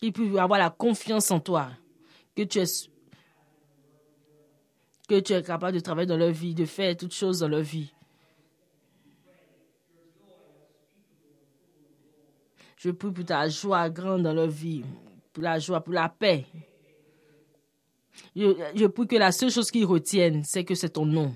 qu'ils 0.00 0.12
puissent 0.12 0.36
avoir 0.36 0.58
la 0.58 0.70
confiance 0.70 1.30
en 1.30 1.40
toi, 1.40 1.70
que 2.34 2.42
tu 2.42 2.58
es 2.58 2.88
que 5.08 5.20
tu 5.20 5.32
es 5.34 5.42
capable 5.42 5.74
de 5.74 5.80
travailler 5.80 6.06
dans 6.06 6.16
leur 6.16 6.30
vie, 6.30 6.54
de 6.54 6.64
faire 6.64 6.96
toutes 6.96 7.12
choses 7.12 7.40
dans 7.40 7.48
leur 7.48 7.60
vie. 7.60 7.92
Je 12.82 12.90
prie 12.90 13.12
pour 13.12 13.24
ta 13.24 13.48
joie 13.48 13.88
grande 13.90 14.24
dans 14.24 14.34
leur 14.34 14.48
vie, 14.48 14.82
pour 15.32 15.44
la 15.44 15.60
joie, 15.60 15.80
pour 15.80 15.94
la 15.94 16.08
paix. 16.08 16.44
Je, 18.34 18.86
prie 18.86 19.06
que 19.06 19.14
la 19.14 19.30
seule 19.30 19.52
chose 19.52 19.70
qu'ils 19.70 19.86
retiennent, 19.86 20.42
c'est 20.42 20.64
que 20.64 20.74
c'est 20.74 20.88
ton 20.88 21.06
nom. 21.06 21.32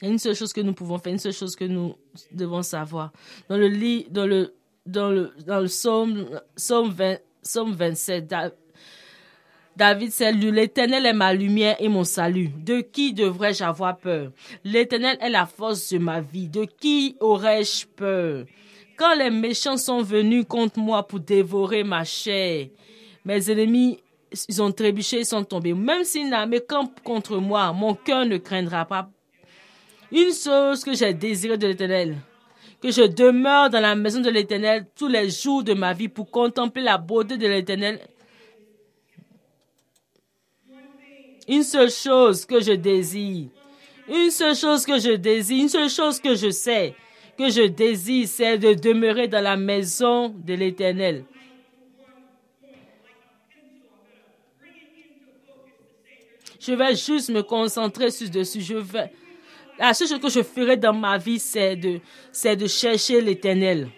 Il 0.00 0.06
y 0.06 0.08
a 0.08 0.12
une 0.12 0.18
seule 0.18 0.34
chose 0.34 0.54
que 0.54 0.62
nous 0.62 0.72
pouvons 0.72 0.96
faire, 0.96 1.12
une 1.12 1.18
seule 1.18 1.34
chose 1.34 1.54
que 1.54 1.66
nous 1.66 1.94
devons 2.32 2.62
savoir. 2.62 3.12
Dans 3.50 3.58
le 3.58 3.68
lit, 3.68 4.06
dans 4.10 4.26
le, 4.26 4.54
dans 4.86 5.10
le, 5.10 5.34
dans 5.46 5.60
le 5.60 5.66
psaume, 5.66 6.40
psaume, 6.56 6.88
20, 6.88 7.18
psaume 7.42 7.74
27, 7.74 8.34
David 9.76 10.10
s'est 10.10 10.32
lu, 10.32 10.50
l'Éternel 10.50 11.06
est 11.06 11.12
ma 11.12 11.32
lumière 11.32 11.76
et 11.78 11.88
mon 11.88 12.04
salut. 12.04 12.48
De 12.48 12.80
qui 12.80 13.12
devrais-je 13.14 13.64
avoir 13.64 13.96
peur? 13.96 14.32
L'Éternel 14.64 15.16
est 15.20 15.30
la 15.30 15.46
force 15.46 15.92
de 15.92 15.98
ma 15.98 16.20
vie. 16.20 16.48
De 16.48 16.64
qui 16.64 17.16
aurais-je 17.20 17.86
peur? 17.86 18.44
Quand 18.96 19.14
les 19.14 19.30
méchants 19.30 19.78
sont 19.78 20.02
venus 20.02 20.44
contre 20.46 20.78
moi 20.78 21.06
pour 21.06 21.20
dévorer 21.20 21.84
ma 21.84 22.04
chair, 22.04 22.66
mes 23.24 23.50
ennemis, 23.50 23.98
ils 24.48 24.62
ont 24.62 24.72
trébuché, 24.72 25.20
ils 25.20 25.26
sont 25.26 25.44
tombés. 25.44 25.72
Même 25.72 26.04
s'ils 26.04 26.28
n'armée 26.28 26.60
campent 26.60 27.00
contre 27.02 27.38
moi, 27.38 27.72
mon 27.72 27.94
cœur 27.94 28.26
ne 28.26 28.36
craindra 28.36 28.84
pas 28.84 29.08
une 30.12 30.32
chose 30.32 30.84
que 30.84 30.92
j'ai 30.92 31.14
désiré 31.14 31.56
de 31.56 31.68
l'Éternel, 31.68 32.16
que 32.82 32.90
je 32.90 33.02
demeure 33.02 33.70
dans 33.70 33.80
la 33.80 33.94
maison 33.94 34.20
de 34.20 34.30
l'Éternel 34.30 34.86
tous 34.96 35.08
les 35.08 35.30
jours 35.30 35.62
de 35.62 35.72
ma 35.72 35.92
vie 35.92 36.08
pour 36.08 36.30
contempler 36.30 36.82
la 36.82 36.98
beauté 36.98 37.36
de 37.36 37.46
l'Éternel. 37.46 38.00
Une 41.50 41.64
seule 41.64 41.90
chose 41.90 42.46
que 42.46 42.60
je 42.60 42.70
désire, 42.70 43.48
une 44.08 44.30
seule 44.30 44.54
chose 44.54 44.86
que 44.86 45.00
je 45.00 45.16
désire, 45.16 45.62
une 45.62 45.68
seule 45.68 45.90
chose 45.90 46.20
que 46.20 46.36
je 46.36 46.48
sais, 46.48 46.94
que 47.36 47.50
je 47.50 47.62
désire, 47.62 48.28
c'est 48.28 48.56
de 48.56 48.72
demeurer 48.74 49.26
dans 49.26 49.42
la 49.42 49.56
maison 49.56 50.28
de 50.28 50.54
l'Éternel. 50.54 51.24
Je 56.60 56.72
vais 56.72 56.94
juste 56.94 57.30
me 57.30 57.42
concentrer 57.42 58.12
sur 58.12 58.30
dessus. 58.30 58.60
Je 58.60 58.76
vais, 58.76 59.10
la 59.76 59.92
seule 59.92 60.06
chose 60.06 60.20
que 60.20 60.28
je 60.28 60.44
ferai 60.44 60.76
dans 60.76 60.92
ma 60.92 61.18
vie, 61.18 61.40
c'est 61.40 61.74
de, 61.74 61.98
c'est 62.30 62.54
de 62.54 62.68
chercher 62.68 63.20
l'éternel. 63.20 63.88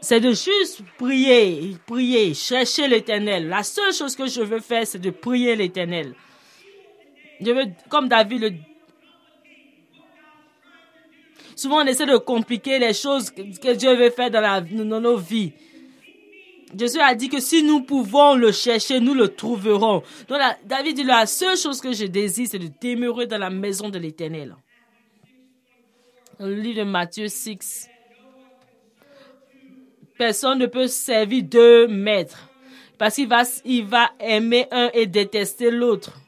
C'est 0.00 0.20
de 0.20 0.28
juste 0.28 0.82
prier, 0.96 1.76
prier, 1.88 2.34
chercher 2.34 2.86
l'éternel. 2.86 3.48
La 3.48 3.64
seule 3.64 3.92
chose 3.92 4.14
que 4.14 4.28
je 4.28 4.42
veux 4.42 4.60
faire, 4.60 4.86
c'est 4.86 5.00
de 5.00 5.10
prier 5.10 5.56
l'éternel. 5.56 6.14
Je 7.40 7.50
veux, 7.50 7.64
comme 7.88 8.08
David 8.08 8.40
le 8.40 8.52
Souvent, 11.54 11.82
on 11.82 11.86
essaie 11.86 12.04
de 12.04 12.18
compliquer 12.18 12.78
les 12.78 12.92
choses 12.92 13.30
que 13.30 13.72
Dieu 13.74 13.94
veut 13.94 14.10
faire 14.10 14.30
dans, 14.30 15.00
nos 15.00 15.16
vies. 15.16 15.54
Jésus 16.78 17.00
a 17.00 17.14
dit 17.14 17.30
que 17.30 17.40
si 17.40 17.62
nous 17.62 17.80
pouvons 17.80 18.34
le 18.34 18.52
chercher, 18.52 19.00
nous 19.00 19.14
le 19.14 19.28
trouverons. 19.28 20.02
Donc, 20.28 20.38
David 20.66 20.96
dit, 20.96 21.04
la 21.04 21.24
seule 21.24 21.56
chose 21.56 21.80
que 21.80 21.92
je 21.92 22.04
désire, 22.04 22.46
c'est 22.50 22.58
de 22.58 22.68
demeurer 22.82 23.26
dans 23.26 23.38
la 23.38 23.48
maison 23.48 23.88
de 23.88 23.98
l'Éternel 23.98 24.54
le 26.38 26.54
livre 26.54 26.80
de 26.80 26.84
Matthieu 26.84 27.28
6. 27.28 27.88
Personne 30.18 30.58
ne 30.58 30.66
peut 30.66 30.86
servir 30.86 31.42
deux 31.44 31.86
maîtres 31.88 32.48
parce 32.98 33.14
qu'il 33.16 33.28
va, 33.28 33.42
il 33.64 33.84
va 33.84 34.10
aimer 34.20 34.66
un 34.70 34.90
et 34.94 35.06
détester 35.06 35.70
l'autre. 35.70 36.18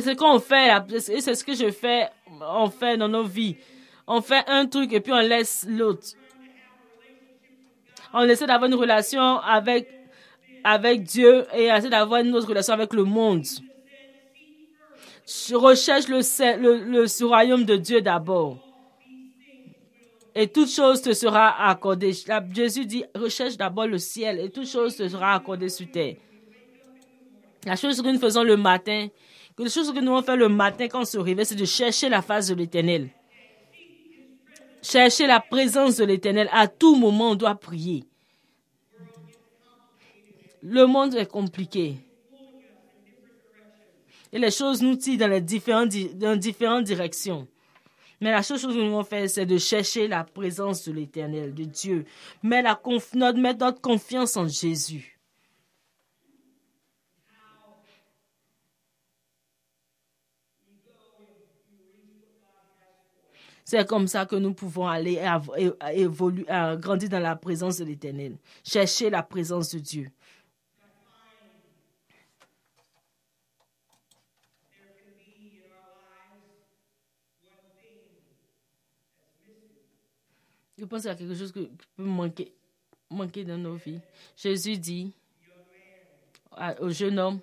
C'est 0.00 0.02
ce 0.02 0.16
qu'on 0.16 0.38
fait, 0.38 0.70
c'est 1.00 1.34
ce 1.34 1.42
que 1.42 1.54
je 1.54 1.70
fais, 1.70 2.08
on 2.40 2.68
fait 2.68 2.98
dans 2.98 3.08
nos 3.08 3.24
vies. 3.24 3.56
On 4.06 4.20
fait 4.20 4.44
un 4.46 4.66
truc 4.66 4.92
et 4.92 5.00
puis 5.00 5.12
on 5.12 5.20
laisse 5.20 5.66
l'autre. 5.68 6.08
On 8.12 8.22
essaie 8.22 8.46
d'avoir 8.46 8.70
une 8.70 8.76
relation 8.76 9.38
avec, 9.40 9.88
avec 10.62 11.02
Dieu 11.02 11.46
et 11.54 11.70
on 11.72 11.76
essaie 11.76 11.88
d'avoir 11.88 12.20
une 12.20 12.34
autre 12.34 12.48
relation 12.48 12.74
avec 12.74 12.92
le 12.92 13.04
monde 13.04 13.44
recherche 15.54 16.08
le, 16.08 16.20
le, 16.60 16.84
le 16.84 17.26
royaume 17.26 17.64
de 17.64 17.76
Dieu 17.76 18.00
d'abord. 18.00 18.58
Et 20.34 20.48
toute 20.48 20.68
chose 20.68 21.00
te 21.00 21.12
sera 21.14 21.68
accordée. 21.68 22.12
Jésus 22.52 22.84
dit, 22.84 23.04
recherche 23.14 23.56
d'abord 23.56 23.86
le 23.86 23.98
ciel 23.98 24.38
et 24.38 24.50
toute 24.50 24.68
chose 24.68 24.94
te 24.96 25.08
sera 25.08 25.34
accordée 25.34 25.70
sur 25.70 25.90
terre. 25.90 26.16
La 27.64 27.74
chose 27.74 28.00
que 28.00 28.08
nous 28.08 28.20
faisons 28.20 28.44
le 28.44 28.56
matin, 28.56 29.08
que 29.56 29.62
la 29.62 29.70
chose 29.70 29.92
que 29.92 30.00
nous 30.00 30.12
allons 30.12 30.22
faire 30.22 30.36
le 30.36 30.48
matin 30.48 30.86
quand 30.86 31.00
on 31.00 31.04
se 31.04 31.18
réveille, 31.18 31.46
c'est 31.46 31.54
de 31.54 31.64
chercher 31.64 32.08
la 32.08 32.20
face 32.20 32.48
de 32.48 32.54
l'éternel. 32.54 33.08
Chercher 34.82 35.26
la 35.26 35.40
présence 35.40 35.96
de 35.96 36.04
l'éternel. 36.04 36.48
À 36.52 36.68
tout 36.68 36.94
moment, 36.94 37.30
on 37.30 37.34
doit 37.34 37.54
prier. 37.54 38.04
Le 40.62 40.86
monde 40.86 41.14
est 41.14 41.26
compliqué. 41.26 41.96
Et 44.32 44.38
les 44.38 44.50
choses 44.50 44.82
nous 44.82 44.96
tirent 44.96 45.28
dans, 45.28 45.42
différentes, 46.38 46.84
directions. 46.84 47.48
Mais 48.20 48.30
la 48.30 48.42
chose 48.42 48.62
que 48.62 48.68
nous 48.68 48.84
devons 48.84 49.04
faire, 49.04 49.28
c'est 49.30 49.46
de 49.46 49.56
chercher 49.56 50.08
la 50.08 50.24
présence 50.24 50.86
de 50.86 50.92
l'Éternel, 50.92 51.54
de 51.54 51.64
Dieu. 51.64 52.04
Mais 52.42 52.62
notre, 52.62 53.38
mettre 53.38 53.60
notre 53.60 53.80
confiance 53.80 54.36
en 54.36 54.48
Jésus. 54.48 55.15
C'est 63.68 63.84
comme 63.84 64.06
ça 64.06 64.26
que 64.26 64.36
nous 64.36 64.54
pouvons 64.54 64.86
aller 64.86 65.20
évoluer, 65.92 66.44
grandir 66.78 67.08
dans 67.08 67.18
la 67.18 67.34
présence 67.34 67.78
de 67.78 67.84
l'Éternel. 67.84 68.38
Chercher 68.64 69.10
la 69.10 69.24
présence 69.24 69.74
de 69.74 69.80
Dieu. 69.80 70.08
Je 80.78 80.84
pense 80.84 81.00
qu'il 81.00 81.08
y 81.08 81.12
a 81.12 81.16
quelque 81.16 81.34
chose 81.34 81.50
qui 81.50 81.68
peut 81.96 82.04
manquer, 82.04 83.44
dans 83.44 83.58
nos 83.58 83.74
vies. 83.74 83.98
Jésus 84.36 84.78
dit 84.78 85.12
au 86.78 86.90
jeune 86.90 87.18
homme 87.18 87.40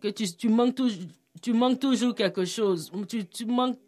que 0.00 0.06
tu, 0.06 0.32
tu 0.36 0.48
manques 0.48 0.76
tout, 0.76 0.88
tu 1.40 1.52
manques 1.52 1.80
toujours 1.80 2.14
quelque 2.14 2.44
chose. 2.44 2.90
Tu, 3.08 3.26
tu 3.26 3.46
manques. 3.46 3.78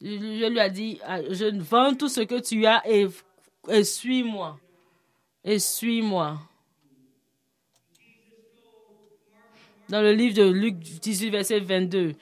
Je, 0.00 0.48
lui 0.48 0.58
ai 0.58 0.70
dit, 0.70 1.00
ah, 1.04 1.22
je 1.30 1.46
vends 1.60 1.94
tout 1.94 2.08
ce 2.08 2.20
que 2.20 2.38
tu 2.40 2.66
as 2.66 2.82
et, 2.86 3.06
et 3.68 3.84
suis-moi. 3.84 4.58
Et 5.42 5.58
suis-moi. 5.58 6.38
Dans 9.88 10.02
le 10.02 10.12
livre 10.12 10.34
de 10.34 10.50
Luc 10.50 10.76
18, 10.76 11.30
verset 11.30 11.60
22. 11.60 12.14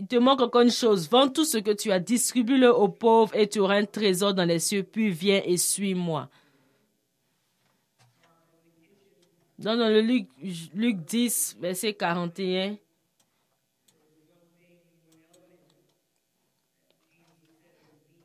Il 0.00 0.06
te 0.06 0.16
manque 0.16 0.40
encore 0.40 0.62
une 0.62 0.70
chose. 0.70 1.08
Vends 1.10 1.28
tout 1.28 1.44
ce 1.44 1.58
que 1.58 1.70
tu 1.70 1.92
as, 1.92 1.98
distribue-le 1.98 2.74
aux 2.74 2.88
pauvres 2.88 3.34
et 3.36 3.46
tu 3.46 3.58
auras 3.58 3.76
un 3.76 3.84
trésor 3.84 4.32
dans 4.32 4.46
les 4.46 4.58
cieux. 4.58 4.82
Puis 4.82 5.10
viens 5.10 5.42
et 5.44 5.56
suis-moi. 5.58 6.28
Dans 9.60 9.74
le 9.74 10.00
Luc, 10.00 10.26
Luc 10.74 11.04
10, 11.04 11.58
verset 11.60 11.92
41. 11.92 12.76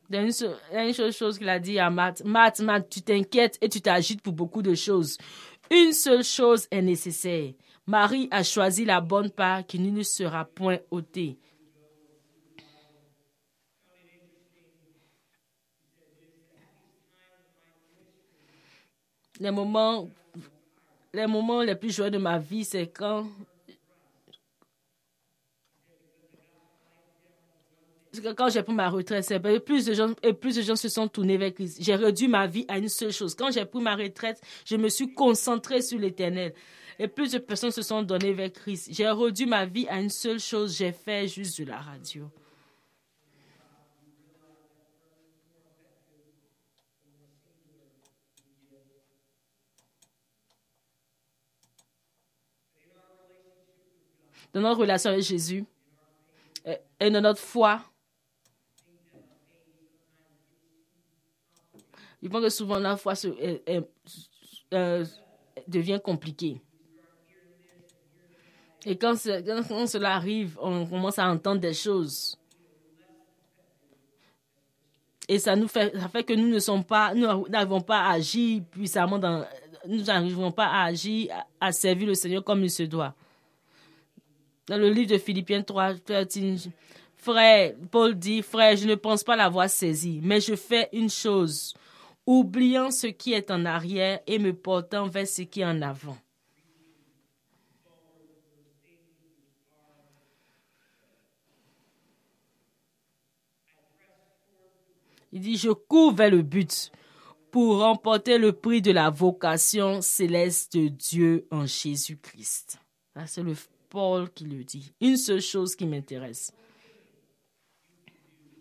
Il 0.10 0.16
y 0.16 0.18
a 0.18 0.22
une, 0.22 0.32
seule- 0.94 1.12
chose 1.12 1.38
qu'il 1.38 1.50
a 1.50 1.60
dit 1.60 1.78
à 1.80 1.90
Matt. 1.90 2.24
Matt, 2.24 2.62
Matt, 2.62 2.88
tu 2.90 3.02
t'inquiètes 3.02 3.58
et 3.60 3.68
tu 3.68 3.82
t'agites 3.82 4.22
pour 4.22 4.34
beaucoup 4.34 4.62
de 4.62 4.76
choses. 4.76 5.18
Une 5.72 5.92
seule 5.94 6.24
chose 6.24 6.68
est 6.72 6.82
nécessaire. 6.82 7.52
Marie 7.88 8.28
a 8.32 8.44
choisi 8.44 8.86
la 8.86 9.02
bonne 9.02 9.32
part 9.32 9.66
qui 9.66 9.80
ne 9.80 10.04
sera 10.04 10.46
point 10.46 10.78
ôtée. 10.90 11.38
Les 19.40 19.52
moments, 19.52 20.10
les 21.16 21.28
moments 21.28 21.62
les 21.62 21.76
plus 21.76 21.96
joyeux 21.96 22.12
de 22.12 22.18
ma 22.18 22.38
vie, 22.38 22.66
c'est 22.66 22.88
quand 22.88 23.28
quand 28.38 28.50
j'ai 28.50 28.64
pris 28.64 28.74
ma 28.74 28.90
retraite, 28.90 29.26
c'est 29.26 29.40
plus 29.60 29.86
de 29.86 29.94
gens 29.94 30.14
et 30.24 30.32
plus 30.32 30.56
de 30.56 30.62
gens 30.62 30.78
se 30.78 30.88
sont 30.88 31.08
tournés 31.08 31.38
vers 31.38 31.54
Christ. 31.54 31.80
J'ai 31.82 31.96
réduit 31.96 32.30
ma 32.30 32.48
vie 32.48 32.66
à 32.70 32.78
une 32.78 32.88
seule 32.88 33.12
chose. 33.12 33.36
Quand 33.36 33.52
j'ai 33.52 33.66
pris 33.66 33.82
ma 33.82 33.96
retraite, 33.96 34.40
je 34.66 34.78
me 34.78 34.88
suis 34.88 35.14
concentré 35.14 35.82
sur 35.82 36.00
l'Éternel. 36.00 36.54
Et 36.98 37.10
plus 37.10 37.34
de 37.34 37.40
personnes 37.40 37.72
se 37.72 37.82
sont 37.82 38.04
données 38.04 38.32
vers 38.32 38.54
Christ. 38.54 38.90
J'ai 38.92 39.10
réduit 39.10 39.46
ma 39.46 39.66
vie 39.66 39.86
à 39.90 40.00
une 40.00 40.10
seule 40.10 40.40
chose. 40.40 40.78
J'ai 40.78 40.94
fait 40.94 41.28
juste 41.28 41.60
de 41.60 41.66
la 41.66 41.78
radio. 41.78 42.30
Dans 54.56 54.62
notre 54.62 54.80
relation 54.80 55.10
avec 55.12 55.22
Jésus 55.22 55.66
et- 56.66 56.78
et 57.02 57.10
dans 57.12 57.20
notre 57.22 57.42
foi, 57.42 57.82
Je 62.24 62.30
pense 62.30 62.42
que 62.42 62.50
souvent 62.50 62.80
la 62.80 62.98
foi 62.98 63.14
euh, 64.74 65.06
devient 65.68 66.00
compliquée. 66.04 66.60
Et 68.84 68.98
quand, 68.98 69.16
ce- 69.16 69.42
quand- 69.42 69.68
quand 69.68 69.86
cela 69.86 70.16
arrive, 70.16 70.58
on 70.60 70.88
commence 70.88 71.20
à 71.20 71.28
entendre 71.30 71.62
des 71.62 71.74
choses. 71.76 72.36
Et 75.28 75.38
ça 75.38 75.56
nous 75.56 75.68
fait, 75.68 75.96
ça 75.96 76.08
fait 76.10 76.24
que 76.24 76.34
nous 76.34 76.48
ne 76.48 76.58
sommes 76.60 76.84
pas, 76.84 77.14
nous 77.14 77.48
n'arrivons 77.48 77.82
pas 77.82 78.00
à 78.08 78.14
agir 78.14 78.64
puissamment 78.72 79.20
dans, 79.20 79.46
nous 79.88 80.02
n'arrivons 80.02 80.52
pas 80.52 80.66
à 80.68 80.86
agir, 80.86 81.32
à 81.60 81.72
servir 81.72 82.08
le 82.08 82.16
Seigneur 82.16 82.44
comme 82.44 82.64
il 82.64 82.72
se 82.72 82.84
doit. 82.84 83.14
Dans 84.68 84.78
le 84.78 84.90
livre 84.90 85.12
de 85.12 85.18
Philippiens 85.20 85.62
3, 85.62 85.96
13, 85.96 86.72
frère, 87.16 87.76
Paul 87.92 88.16
dit, 88.16 88.42
frère, 88.42 88.76
je 88.76 88.88
ne 88.88 88.96
pense 88.96 89.24
pas 89.24 89.36
l'avoir 89.36 89.70
saisi, 89.70 90.20
mais 90.24 90.42
je 90.42 90.56
fais 90.56 90.90
une 90.92 91.10
chose, 91.10 91.76
oubliant 92.26 92.90
ce 92.90 93.08
qui 93.08 93.34
est 93.34 93.52
en 93.52 93.66
arrière 93.66 94.22
et 94.26 94.40
me 94.40 94.54
portant 94.54 95.08
vers 95.08 95.28
ce 95.28 95.44
qui 95.44 95.62
est 95.62 95.66
en 95.66 95.82
avant. 95.84 96.18
Il 105.32 105.42
dit, 105.42 105.58
je 105.58 105.70
cours 105.70 106.14
vers 106.14 106.32
le 106.32 106.42
but 106.42 106.92
pour 107.52 107.80
remporter 107.80 108.38
le 108.38 108.54
prix 108.54 108.82
de 108.82 108.92
la 108.92 109.10
vocation 109.10 110.02
céleste 110.02 110.76
de 110.76 110.88
Dieu 110.88 111.46
en 111.52 111.66
Jésus-Christ. 111.66 112.80
C'est 113.28 113.44
le 113.44 113.54
Paul 113.96 114.30
qui 114.30 114.44
le 114.44 114.62
dit. 114.66 114.92
Une 115.00 115.16
seule 115.16 115.40
chose 115.40 115.74
qui 115.74 115.86
m'intéresse. 115.86 116.52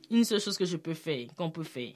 Une 0.09 0.23
seule 0.23 0.41
chose 0.41 0.57
que 0.57 0.65
je 0.65 0.77
peux 0.77 0.95
faire, 0.95 1.27
qu'on 1.35 1.51
peut 1.51 1.65
faire. 1.65 1.93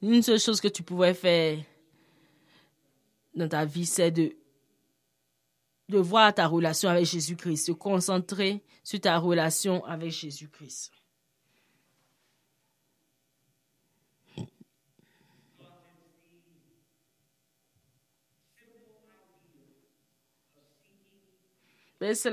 Une 0.00 0.22
seule 0.22 0.40
chose 0.40 0.58
que 0.58 0.68
tu 0.68 0.82
pouvais 0.82 1.12
faire 1.12 1.58
dans 3.34 3.46
ta 3.46 3.66
vie, 3.66 3.84
c'est 3.84 4.10
de, 4.10 4.34
de 5.90 5.98
voir 5.98 6.32
ta 6.32 6.46
relation 6.46 6.88
avec 6.88 7.04
Jésus-Christ, 7.04 7.66
se 7.66 7.72
concentrer 7.72 8.62
sur 8.82 9.02
ta 9.02 9.18
relation 9.18 9.84
avec 9.84 10.12
Jésus-Christ. 10.12 10.92
C'est 22.00 22.32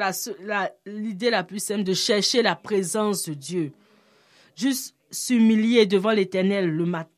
l'idée 0.86 1.30
la, 1.30 1.44
plus 1.44 1.60
simple 1.60 1.84
de 1.84 1.94
chercher 1.94 2.42
la 2.42 2.56
présence 2.56 3.28
de 3.28 3.34
Dieu. 3.34 3.74
Juste 4.56 4.96
s'humilier 5.12 5.86
devant 5.86 6.12
l'Éternel 6.12 6.70
le 6.70 6.86
matin. 6.86 7.12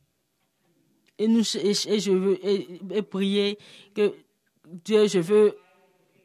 Et, 1.18 1.26
je 1.28 2.10
veux 2.10 2.38
et, 2.44 3.02
prier 3.02 3.58
que 3.94 4.14
Dieu, 4.66 5.06
je 5.06 5.18
veux 5.18 5.56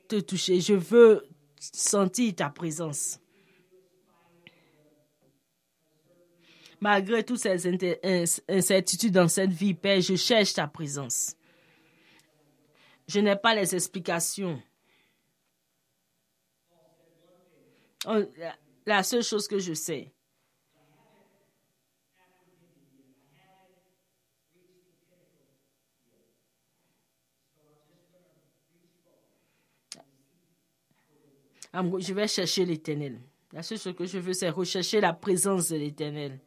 te 0.08 0.20
toucher. 0.20 0.62
Je 0.62 0.74
veux 0.74 1.28
sentir 1.60 2.36
ta 2.36 2.50
présence. 2.50 3.20
Malgré 6.80 7.24
toutes 7.24 7.40
ces 7.40 7.68
incertitudes 8.48 9.14
dans 9.14 9.28
cette 9.28 9.52
vie, 9.52 9.74
Père, 9.74 10.02
je 10.02 10.16
cherche 10.16 10.54
ta 10.54 10.68
présence. 10.68 11.36
Je 13.08 13.20
n'ai 13.20 13.36
pas 13.36 13.54
les 13.56 13.76
explications. 13.76 14.62
Oh, 16.72 16.76
la- 18.38 18.56
La 18.86 19.02
seule 19.04 19.24
chose 19.24 19.48
que 19.48 19.58
je 19.58 19.74
sais, 19.74 20.14
je 31.74 32.14
vais 32.14 32.28
chercher 32.28 32.66
l'éternel. 32.66 33.20
La 33.52 33.64
seule 33.64 33.80
chose 33.80 33.96
que 33.96 34.06
je 34.06 34.18
veux, 34.18 34.34
c'est 34.34 34.50
rechercher 34.50 35.02
la 35.02 35.14
présence 35.14 35.70
de 35.70 35.78
l'éternel. 35.78 36.40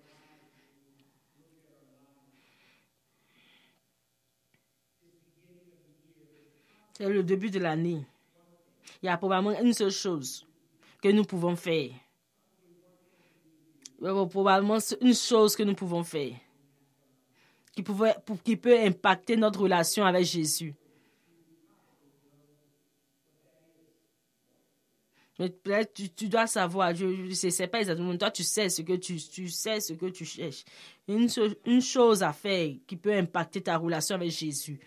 C'est 6.94 7.08
le 7.08 7.22
début 7.22 7.50
de 7.50 7.58
l'année. 7.60 8.04
Il 9.02 9.06
y 9.06 9.08
a 9.08 9.16
probablement 9.16 9.58
une 9.60 9.72
seule 9.72 9.92
chose 9.92 10.47
que 11.02 11.08
nous 11.08 11.24
pouvons 11.24 11.56
faire. 11.56 11.90
Probablement 14.00 14.78
une 15.00 15.14
chose 15.14 15.56
que 15.56 15.62
nous 15.62 15.74
pouvons 15.74 16.04
faire 16.04 16.34
qui, 17.78 17.82
pouvait, 17.84 18.14
qui 18.42 18.56
peut 18.56 18.76
impacter 18.76 19.36
notre 19.36 19.60
relation 19.60 20.04
avec 20.04 20.24
Jésus. 20.24 20.74
Mais 25.38 25.48
peut-être 25.48 25.94
tu, 25.94 26.10
tu 26.10 26.28
dois 26.28 26.48
savoir, 26.48 26.92
je 26.96 27.06
ne 27.06 27.32
sais 27.32 27.68
pas 27.68 27.78
exactement, 27.78 28.16
toi 28.16 28.32
tu 28.32 28.42
sais 28.42 28.68
ce 28.68 28.82
que 28.82 28.94
tu, 28.94 29.16
tu 29.18 29.48
sais 29.48 29.78
ce 29.78 29.92
que 29.92 30.06
tu 30.06 30.24
cherches. 30.24 30.64
Une, 31.06 31.28
une 31.66 31.80
chose 31.80 32.24
à 32.24 32.32
faire 32.32 32.74
qui 32.84 32.96
peut 32.96 33.14
impacter 33.14 33.60
ta 33.60 33.76
relation 33.76 34.16
avec 34.16 34.32
Jésus. 34.32 34.80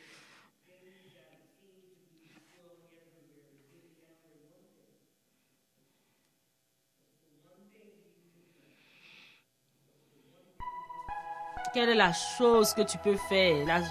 Quelle 11.73 11.87
est 11.87 11.95
la 11.95 12.11
chose 12.11 12.73
que 12.73 12.81
tu 12.81 12.97
peux 12.97 13.15
faire 13.29 13.81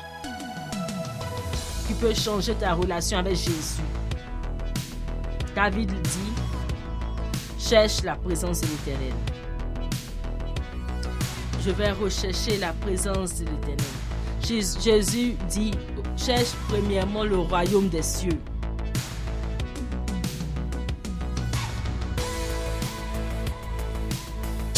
qui 1.87 1.95
peut 1.95 2.13
changer 2.13 2.55
ta 2.55 2.75
relation 2.75 3.17
avec 3.17 3.37
Jésus? 3.37 3.81
David 5.55 5.91
dit, 5.91 6.33
cherche 7.59 8.03
la 8.03 8.17
présence 8.17 8.61
de 8.61 8.67
l'Éternel. 8.67 9.15
Je 11.65 11.71
vais 11.71 11.93
rechercher 11.93 12.59
la 12.59 12.75
présence 12.75 13.37
de 13.37 13.47
l'Éternel. 13.47 13.79
Jésus 14.45 15.37
dit, 15.49 15.73
cherche 16.19 16.53
premièrement 16.69 17.25
le 17.25 17.39
royaume 17.39 17.89
des 17.89 18.03
cieux. 18.03 18.39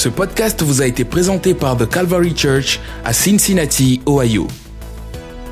Ce 0.02 0.08
podcast 0.08 0.64
vous 0.64 0.82
a 0.82 0.86
été 0.88 1.04
présenté 1.04 1.54
par 1.54 1.76
The 1.76 1.88
Calvary 1.88 2.34
Church 2.36 2.80
à 3.04 3.12
Cincinnati, 3.12 4.00
Ohio. 4.04 4.48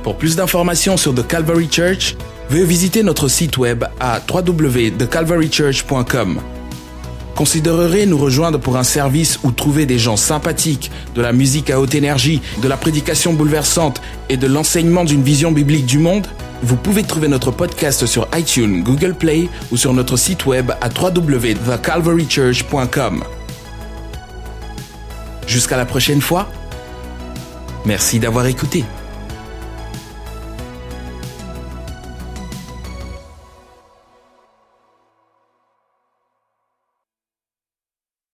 Pour 0.03 0.17
plus 0.17 0.35
d'informations 0.35 0.97
sur 0.97 1.15
The 1.15 1.25
Calvary 1.25 1.69
Church, 1.71 2.17
veuillez 2.49 2.65
visiter 2.65 3.05
notre 3.05 3.29
site 3.29 3.59
web 3.59 3.85
à 4.01 4.21
www.thecalvarychurch.com. 4.29 6.41
Considérerez 7.37 8.07
nous 8.07 8.19
rejoindre 8.19 8.59
pour 8.59 8.77
un 8.77 8.83
service 8.83 9.39
où 9.45 9.53
trouver 9.53 9.87
des 9.87 10.01
gens 10.01 10.17
sympathiques, 10.17 10.91
de 11.15 11.23
la 11.23 11.33
musique 11.33 11.71
à 11.71 11.79
haute 11.79 11.95
énergie, 11.95 12.43
de 12.61 12.67
la 12.67 12.77
prédication 12.77 13.35
bouleversante 13.35 14.03
et 14.31 14.37
de 14.37 14.49
l'enseignement 14.49 15.05
d'une 15.05 15.23
vision 15.23 15.53
biblique 15.53 15.87
du 15.87 15.99
monde? 15.99 16.27
Vous 16.65 16.75
pouvez 16.75 17.05
trouver 17.05 17.29
notre 17.29 17.53
podcast 17.53 18.05
sur 18.05 18.27
iTunes, 18.37 18.83
Google 18.83 19.15
Play 19.15 19.49
ou 19.71 19.77
sur 19.77 19.95
notre 19.95 20.17
site 20.17 20.45
web 20.45 20.73
à 20.81 20.89
www.thecalvarychurch.com. 20.89 23.23
Jusqu'à 25.51 25.77
la 25.77 25.85
prochaine 25.85 26.21
fois. 26.21 26.49
Merci 27.85 28.21
d'avoir 28.21 28.47
écouté. 28.47 28.85